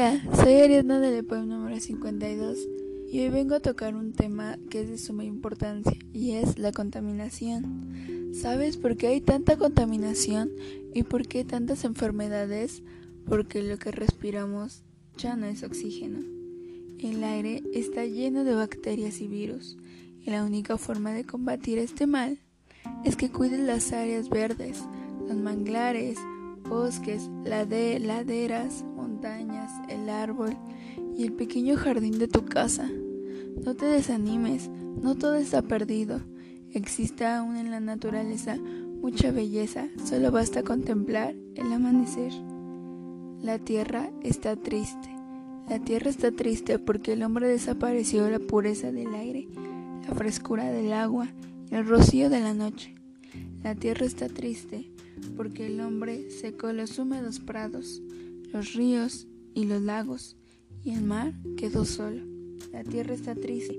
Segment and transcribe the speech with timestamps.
[0.00, 2.56] Hola, soy Ariadna del EPOEM número 52
[3.10, 6.70] y hoy vengo a tocar un tema que es de suma importancia y es la
[6.70, 8.30] contaminación.
[8.32, 10.52] ¿Sabes por qué hay tanta contaminación
[10.94, 12.84] y por qué tantas enfermedades?
[13.26, 14.84] Porque lo que respiramos
[15.16, 16.20] ya no es oxígeno.
[17.00, 19.78] El aire está lleno de bacterias y virus
[20.24, 22.38] y la única forma de combatir este mal
[23.04, 24.80] es que cuides las áreas verdes,
[25.26, 26.18] los manglares,
[26.68, 28.84] bosques, laderas,
[29.18, 30.56] montañas, el árbol
[31.16, 32.88] y el pequeño jardín de tu casa.
[33.64, 34.68] No te desanimes,
[35.02, 36.20] no todo está perdido.
[36.72, 42.32] Existe aún en la naturaleza mucha belleza, solo basta contemplar el amanecer.
[43.42, 45.08] La tierra está triste.
[45.68, 49.48] La tierra está triste porque el hombre desapareció la pureza del aire,
[50.08, 51.26] la frescura del agua
[51.68, 52.94] y el rocío de la noche.
[53.64, 54.92] La tierra está triste
[55.36, 58.00] porque el hombre secó los húmedos prados,
[58.52, 60.36] los ríos y los lagos,
[60.84, 62.22] y el mar quedó solo.
[62.72, 63.78] La tierra está triste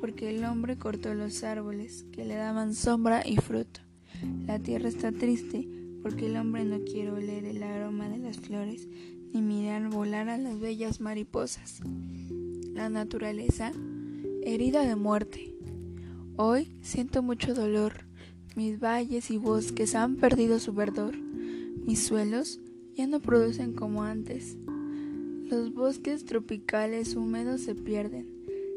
[0.00, 3.80] porque el hombre cortó los árboles que le daban sombra y fruto.
[4.46, 5.68] La tierra está triste
[6.02, 8.88] porque el hombre no quiere oler el aroma de las flores
[9.32, 11.80] ni mirar volar a las bellas mariposas.
[12.74, 13.72] La naturaleza,
[14.42, 15.54] herida de muerte.
[16.36, 18.04] Hoy siento mucho dolor.
[18.56, 21.16] Mis valles y bosques han perdido su verdor.
[21.16, 22.60] Mis suelos
[22.94, 24.56] ya no producen como antes.
[25.48, 28.26] Los bosques tropicales húmedos se pierden.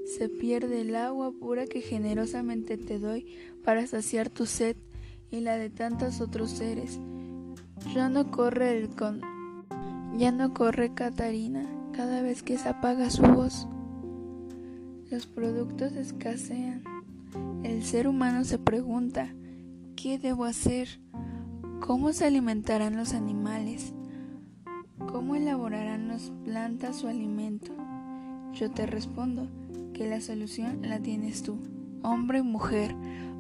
[0.06, 3.26] Se pierde el agua pura que generosamente te doy
[3.64, 4.76] para saciar tu sed
[5.32, 7.00] y la de tantos otros seres.
[7.94, 9.22] Ya no corre el con
[10.18, 13.68] ya no corre Catarina cada vez que se apaga su voz.
[15.12, 16.84] Los productos escasean.
[17.64, 19.34] El ser humano se pregunta,
[19.96, 20.88] ¿qué debo hacer?
[21.82, 23.94] ¿Cómo se alimentarán los animales?
[24.98, 27.74] ¿Cómo elaborarán las plantas su alimento?
[28.54, 29.50] Yo te respondo
[29.94, 31.58] que la solución la tienes tú,
[32.02, 32.96] hombre y mujer,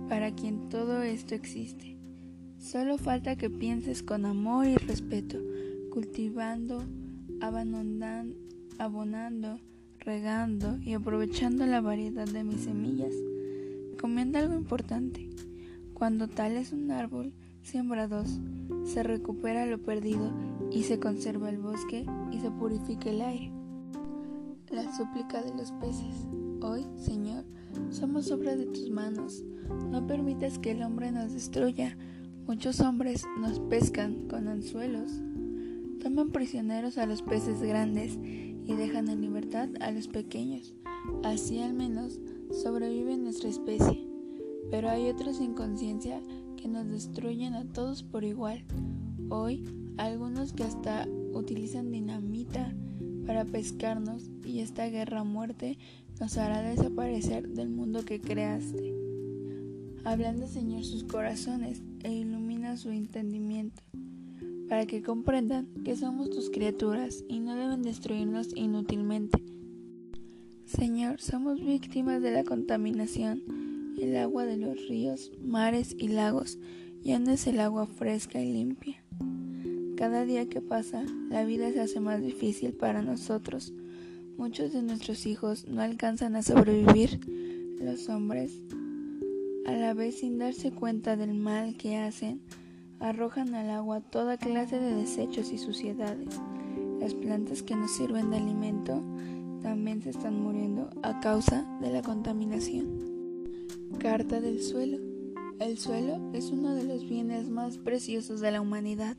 [0.09, 1.97] para quien todo esto existe.
[2.59, 5.38] Solo falta que pienses con amor y respeto,
[5.91, 6.84] cultivando,
[7.40, 9.59] abonando,
[10.00, 13.13] regando y aprovechando la variedad de mis semillas.
[13.91, 15.29] Recomienda algo importante.
[15.94, 17.31] Cuando tales un árbol,
[17.62, 18.41] siembra dos,
[18.85, 20.31] se recupera lo perdido
[20.72, 23.51] y se conserva el bosque y se purifica el aire.
[24.72, 26.28] La súplica de los peces.
[26.62, 27.44] Hoy, Señor,
[27.90, 29.44] somos obra de tus manos.
[29.90, 31.97] No permitas que el hombre nos destruya.
[32.47, 35.12] Muchos hombres nos pescan con anzuelos.
[36.02, 40.75] Toman prisioneros a los peces grandes y dejan en libertad a los pequeños.
[41.23, 42.19] Así al menos
[42.52, 44.07] sobrevive nuestra especie.
[44.69, 46.22] Pero hay otros sin conciencia
[46.66, 48.64] que nos destruyen a todos por igual.
[49.30, 49.64] Hoy
[49.98, 52.74] algunos que hasta utilizan dinamita
[53.28, 55.78] para pescarnos y esta guerra a muerte
[56.20, 58.96] nos hará desaparecer del mundo que creaste.
[60.06, 63.84] Hablando Señor sus corazones e ilumina su entendimiento,
[64.68, 69.38] para que comprendan que somos tus criaturas y no deben destruirnos inútilmente.
[70.66, 73.44] Señor, somos víctimas de la contaminación,
[74.00, 76.59] el agua de los ríos, mares y lagos
[77.06, 79.03] ya no es el agua fresca y limpia.
[79.95, 83.73] Cada día que pasa, la vida se hace más difícil para nosotros.
[84.38, 87.19] Muchos de nuestros hijos no alcanzan a sobrevivir.
[87.79, 88.51] Los hombres,
[89.67, 92.41] a la vez sin darse cuenta del mal que hacen,
[93.00, 96.41] arrojan al agua toda clase de desechos y suciedades.
[97.00, 99.03] Las plantas que nos sirven de alimento
[99.61, 103.15] también se están muriendo a causa de la contaminación.
[104.00, 105.00] Carta del suelo.
[105.59, 109.17] El suelo es uno de los bienes más preciosos de la humanidad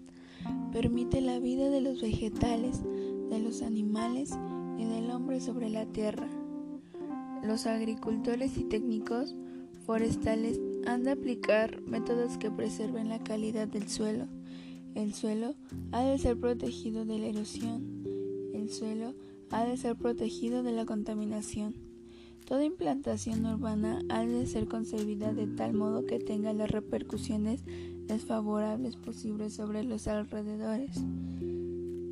[0.72, 2.82] permite la vida de los vegetales,
[3.30, 4.30] de los animales
[4.78, 6.28] y del hombre sobre la tierra.
[7.42, 9.34] Los agricultores y técnicos
[9.84, 14.26] forestales han de aplicar métodos que preserven la calidad del suelo.
[14.94, 15.54] El suelo
[15.92, 18.04] ha de ser protegido de la erosión.
[18.52, 19.14] El suelo
[19.50, 21.85] ha de ser protegido de la contaminación.
[22.46, 27.64] Toda implantación urbana ha de ser concebida de tal modo que tenga las repercusiones
[28.06, 30.96] desfavorables posibles sobre los alrededores.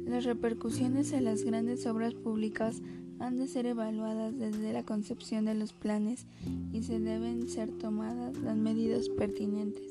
[0.07, 2.83] Las repercusiones en las grandes obras públicas
[3.21, 6.27] han de ser evaluadas desde la concepción de los planes
[6.73, 9.87] y se deben ser tomadas las medidas pertinentes.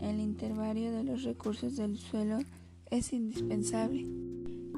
[0.00, 2.40] El intervario de los recursos del suelo
[2.90, 4.08] es indispensable.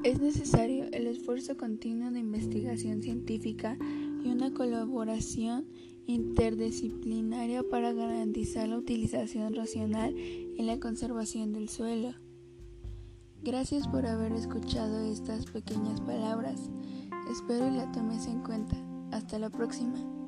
[0.03, 3.75] Es necesario el esfuerzo continuo de investigación científica
[4.25, 5.67] y una colaboración
[6.07, 12.13] interdisciplinaria para garantizar la utilización racional y la conservación del suelo.
[13.43, 16.69] Gracias por haber escuchado estas pequeñas palabras.
[17.31, 18.75] Espero y la tomes en cuenta.
[19.11, 20.24] Hasta la próxima.